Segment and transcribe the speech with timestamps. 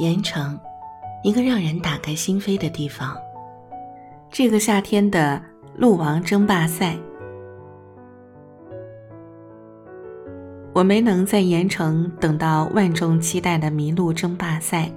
[0.00, 0.58] 盐城，
[1.22, 3.14] 一个让人打开心扉的地方。
[4.30, 5.38] 这个夏天的
[5.76, 6.96] 鹿王争霸赛，
[10.72, 14.90] 我没能在盐城等到万众期待的麋鹿争霸赛，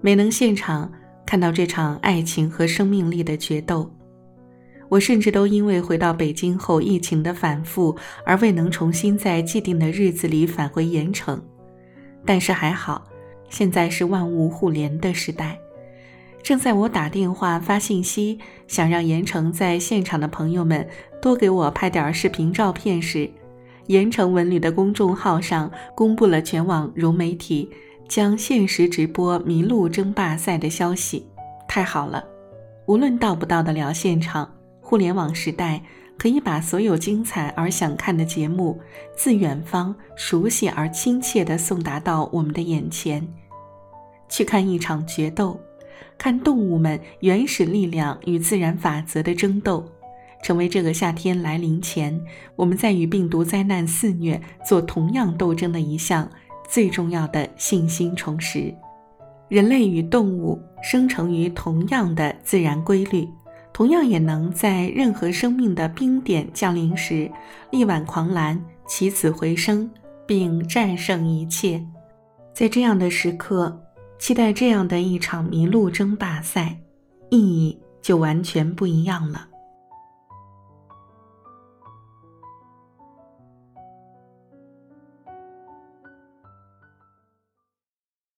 [0.00, 0.88] 没能现场
[1.26, 3.90] 看到这场爱情和生命力的决斗。
[4.88, 11.42] 我甚至都因为回到北京后疫情的反复，而未能重新在既定的日子里返回盐城。
[12.24, 13.04] 但是还好。
[13.50, 15.58] 现在是万物互联的时代，
[16.42, 20.88] 正在我打电话发信息，想让盐城在现场的朋友们
[21.20, 23.28] 多给我拍点视频照片时，
[23.88, 27.68] 盐城文旅的公众号上公布了全网融媒体
[28.08, 31.26] 将限时直播麋鹿争霸赛的消息。
[31.68, 32.24] 太好了，
[32.86, 35.82] 无论到不到得了现场，互联网时代
[36.16, 38.80] 可以把所有精彩而想看的节目，
[39.16, 43.26] 自远方熟悉而亲切地送达到我们的眼前。
[44.30, 45.60] 去看一场决斗，
[46.16, 49.84] 看动物们原始力量与自然法则的争斗，
[50.42, 52.18] 成为这个夏天来临前
[52.56, 56.26] 我们在与病毒灾难肆虐做同样斗争的一项
[56.68, 58.72] 最重要的信心重拾。
[59.48, 63.28] 人类与动物生成于同样的自然规律，
[63.72, 67.28] 同样也能在任何生命的冰点降临时
[67.70, 69.90] 力挽狂澜，起死回生，
[70.24, 71.84] 并战胜一切。
[72.54, 73.84] 在这样的时刻。
[74.20, 76.78] 期待这样的一场麋鹿争霸赛，
[77.30, 79.48] 意义就完全不一样了。